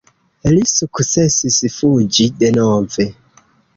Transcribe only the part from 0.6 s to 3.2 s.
sukcesis fuĝi denove.